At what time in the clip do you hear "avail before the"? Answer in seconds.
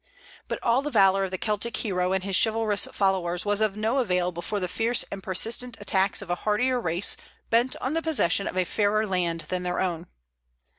3.99-4.67